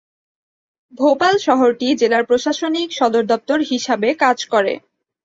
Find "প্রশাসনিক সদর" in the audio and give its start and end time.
2.25-3.23